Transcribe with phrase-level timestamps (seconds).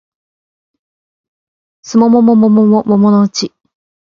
[1.83, 3.53] 季も桃も桃のうち